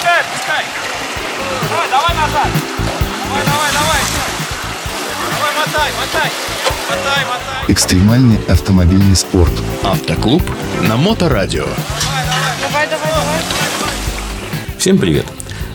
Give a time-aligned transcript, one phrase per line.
[0.00, 0.64] отпускай, отпускай.
[1.68, 2.48] Давай, давай назад.
[3.28, 4.02] Давай, давай, давай.
[5.30, 6.30] Давай, мотай, мотай.
[6.88, 7.64] Мотай, мотай.
[7.68, 9.52] Экстремальный автомобильный спорт.
[9.82, 10.42] Автоклуб
[10.82, 11.66] на Моторадио.
[12.62, 13.40] Давай, давай, давай.
[14.78, 15.26] Всем привет!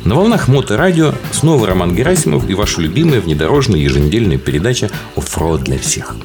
[0.04, 6.16] На волнах Моторадио снова Роман Герасимов и ваша любимая внедорожная еженедельная передача «Оффроуд для всех».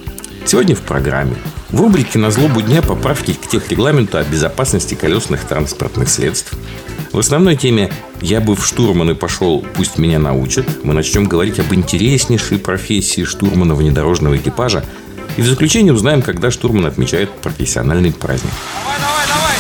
[0.47, 1.37] Сегодня в программе.
[1.71, 6.55] В рубрике «На злобу дня» поправки к техрегламенту о безопасности колесных транспортных средств.
[7.13, 11.75] В основной теме «Я бы в штурманы пошел, пусть меня научат» мы начнем говорить об
[11.75, 14.85] интереснейшей профессии штурмана внедорожного экипажа
[15.37, 18.53] и в заключение узнаем, когда штурман отмечает профессиональный праздник.
[18.85, 19.57] Давай, давай, давай.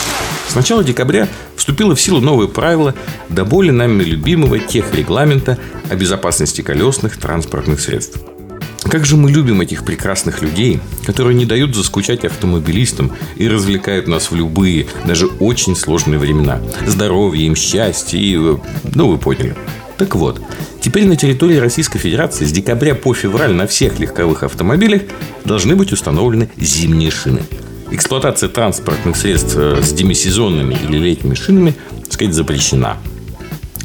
[0.49, 1.27] С начала декабря
[1.57, 2.95] вступило в силу новое правило
[3.29, 5.59] до боли нами любимого техрегламента
[5.91, 8.21] о безопасности колесных транспортных средств.
[8.91, 14.33] Как же мы любим этих прекрасных людей, которые не дают заскучать автомобилистам и развлекают нас
[14.33, 16.61] в любые, даже очень сложные времена.
[16.89, 18.37] Здоровья им, счастья и...
[18.37, 18.56] э,
[18.95, 19.55] Ну, вы поняли.
[19.97, 20.42] Так вот,
[20.81, 25.03] теперь на территории Российской Федерации с декабря по февраль на всех легковых автомобилях
[25.45, 27.42] должны быть установлены зимние шины.
[27.92, 32.97] Эксплуатация транспортных средств э, с демисезонными или летними шинами, так сказать, запрещена.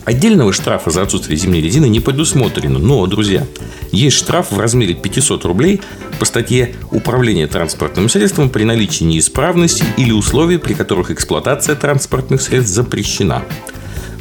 [0.06, 2.78] Отдельного штрафа за отсутствие зимней резины не предусмотрено.
[2.78, 3.46] Но, друзья,
[3.92, 5.82] есть штраф в размере 500 рублей
[6.20, 12.74] по статье «Управление транспортным средством при наличии неисправности или условий, при которых эксплуатация транспортных средств
[12.74, 13.44] запрещена».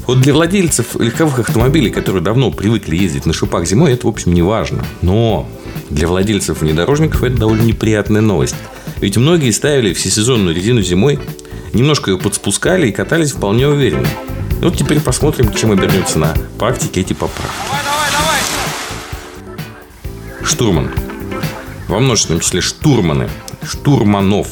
[0.06, 4.34] Вот для владельцев легковых автомобилей, которые давно привыкли ездить на шипах зимой, это, в общем,
[4.34, 4.84] не важно.
[5.00, 5.48] Но
[5.90, 8.56] для владельцев внедорожников это довольно неприятная новость.
[9.00, 11.18] Ведь многие ставили всесезонную резину зимой,
[11.72, 14.08] немножко ее подспускали и катались вполне уверенно.
[14.60, 17.52] Вот теперь посмотрим, чем обернется на практике эти поправки.
[17.66, 18.24] Давай, давай, давай.
[20.44, 20.90] Штурман.
[21.88, 23.28] Во множественном числе штурманы.
[23.62, 24.48] Штурманов.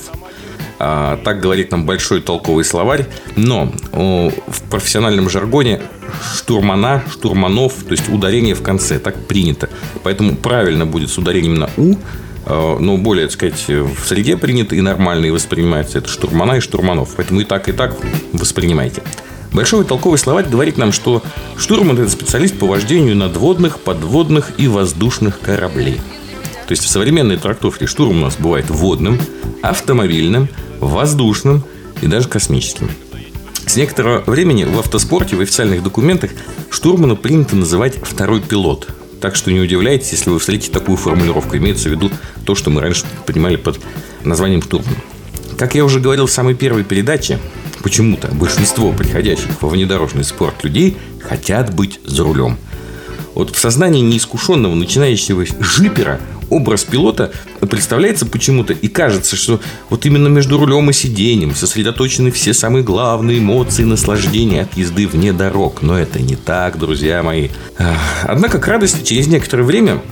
[0.79, 3.07] А, так говорит нам большой толковый словарь.
[3.37, 5.81] Но о, в профессиональном жаргоне
[6.35, 8.99] штурмана, штурманов, то есть ударение в конце.
[8.99, 9.71] Так принято.
[10.03, 11.95] Поэтому правильно будет с ударением на «у».
[12.45, 16.61] а, Но более, так сказать, в среде принято и нормально и воспринимается это штурмана и
[16.61, 17.15] штурманов.
[17.17, 17.97] Поэтому и так, и так
[18.33, 19.03] воспринимайте.
[19.53, 21.23] Большой толковый словарь говорит нам, что
[21.59, 26.01] штурман– это специалист по вождению надводных, подводных и воздушных кораблей.
[26.67, 29.21] То есть в современной трактовке штурм у нас бывает водным,
[29.61, 30.49] автомобильным,
[30.81, 31.65] воздушным
[32.01, 32.91] и даже космическим.
[33.67, 36.31] С некоторого времени в автоспорте в официальных документах
[36.71, 38.89] штурмана принято называть второй пилот.
[39.21, 41.57] Так что не удивляйтесь, если вы встретите такую формулировку.
[41.57, 42.11] Имеется в виду
[42.45, 43.79] то, что мы раньше понимали под
[44.25, 44.97] названием штурман.
[45.59, 47.39] Как я уже говорил в самой первой передаче,
[47.83, 52.57] почему-то большинство приходящих во внедорожный спорт людей хотят быть за рулем.
[53.35, 60.29] Вот в сознании неискушенного начинающего жипера образ пилота представляется почему-то и кажется, что вот именно
[60.29, 65.81] между рулем и сиденьем сосредоточены все самые главные эмоции и наслаждения от езды вне дорог.
[65.81, 67.49] Но это не так, друзья мои.
[68.25, 70.03] Однако к радости через некоторое время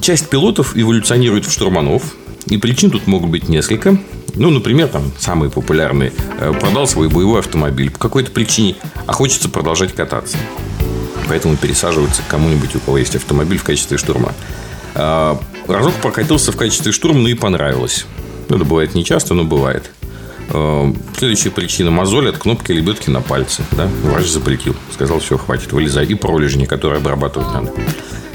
[0.00, 2.02] часть пилотов эволюционирует в штурманов.
[2.46, 3.96] И причин тут могут быть несколько.
[4.34, 6.12] Ну, например, там самые популярные.
[6.38, 10.36] Э, Продал свой боевой автомобиль по какой-то причине, а хочется продолжать кататься.
[11.28, 14.32] Поэтому пересаживаются к кому-нибудь, у кого есть автомобиль в качестве штурма.
[14.94, 18.06] А, Разок прокатился в качестве штурма, ну и понравилось.
[18.48, 19.90] Ну, Это бывает не часто, но бывает.
[20.50, 23.62] А, Следующая причина– мозоль от кнопки лебедки на пальце.
[23.72, 23.88] Да?
[24.02, 24.76] Врач запретил.
[24.92, 26.06] Сказал, все, хватит, вылезай.
[26.06, 27.72] И пролежни, которые обрабатывать надо.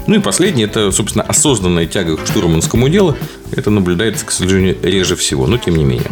[0.07, 3.15] Ну и последнее– это, собственно, осознанная тяга к штурманскому делу.
[3.51, 6.11] Это наблюдается, к сожалению, реже всего, но тем не менее.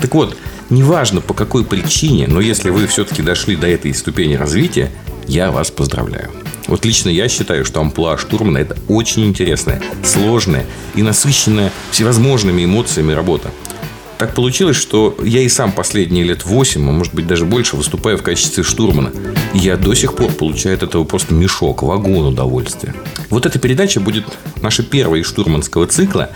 [0.00, 0.36] Так вот,
[0.70, 4.90] неважно по какой причине, но если вы все-таки дошли до этой ступени развития,
[5.26, 6.30] я вас поздравляю.
[6.68, 13.12] Вот лично я считаю, что амплуа штурмана– это очень интересная, сложная и насыщенная всевозможными эмоциями
[13.12, 13.50] работа.
[14.18, 18.18] Так получилось, что я и сам последние лет 8, а может быть даже больше, выступаю
[18.18, 19.12] в качестве штурмана.
[19.54, 22.94] И я до сих пор получаю от этого просто мешок, вагон удовольствия.
[23.30, 24.24] Вот эта передача будет
[24.60, 26.30] наша первая из штурманского цикла.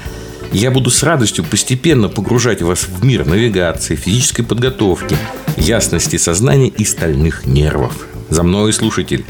[0.52, 5.16] Я буду с радостью постепенно погружать вас в мир навигации, физической подготовки,
[5.56, 8.06] ясности сознания и стальных нервов.
[8.28, 9.24] За мной, слушатель.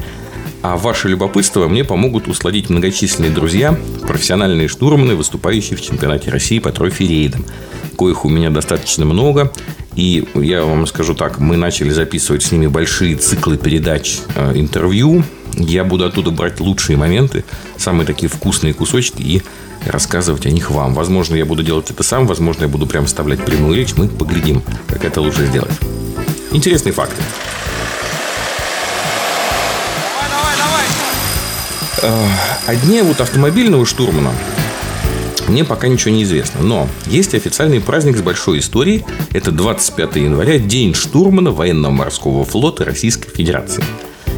[0.63, 3.77] А ваше любопытство мне помогут усладить многочисленные друзья,
[4.07, 7.45] профессиональные штурманы, выступающие в чемпионате России по трофи-рейдам.
[7.97, 9.51] Коих у меня достаточно много.
[9.95, 15.25] И я вам скажу так, мы начали записывать с ними большие циклы передач, э, интервью.
[15.57, 17.43] Я буду оттуда брать лучшие моменты,
[17.77, 19.41] самые такие вкусные кусочки и
[19.85, 20.93] рассказывать о них вам.
[20.93, 23.95] Возможно, я буду делать это сам, возможно, я буду прям вставлять прямую речь.
[23.97, 25.73] Мы поглядим, как это лучше сделать.
[26.53, 27.21] Интересные факты.
[32.03, 34.31] О дне вот автомобильного штурмана
[35.47, 36.61] мне пока ничего не известно.
[36.61, 39.05] Но есть официальный праздник с большой историей.
[39.31, 43.83] Это 25 января, День штурмана военно-морского флота Российской Федерации.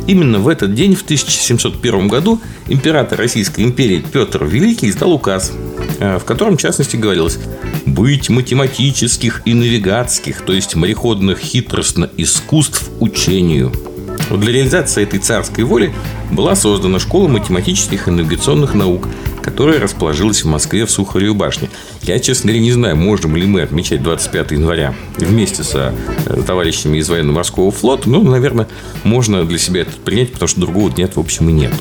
[0.07, 5.51] Именно в этот день, в 1701 году, император Российской империи Петр Великий издал указ,
[5.99, 7.39] э, в котором, в частности, говорилось
[7.87, 13.71] «быть математических и навигатских, то есть мореходных хитростно искусств учению».
[14.29, 15.93] Для реализации этой царской воли
[16.31, 19.07] была создана школа математических и навигационных наук,
[19.41, 21.69] которая расположилась в Москве в Сухаревой башне.
[22.01, 25.93] Я, честно говоря, не знаю, можем ли мы отмечать 25 января вместе со
[26.25, 28.09] э, товарищами из военно-морского флота.
[28.09, 28.67] Ну, наверное,
[29.03, 31.73] можно для себя это принять, потому что другого дня, в общем, и нет.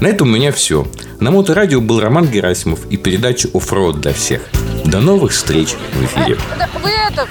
[0.00, 0.86] На этом у меня все.
[1.20, 4.40] На Моторадио был Роман Герасимов и передача «Оффроуд для всех».
[4.86, 6.38] До новых встреч в эфире.
[6.82, 7.28] Вы это,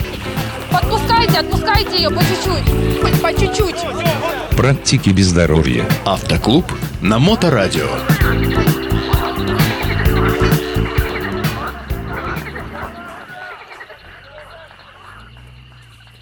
[0.72, 3.22] подпускайте, отпускайте ее по чуть-чуть.
[3.22, 3.76] По чуть-чуть.
[4.60, 5.88] Практики без здоровья.
[6.04, 6.66] Автоклуб
[7.02, 7.88] на Моторадио.